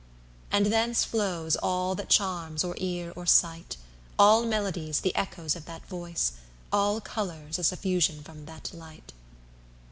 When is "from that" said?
8.23-8.73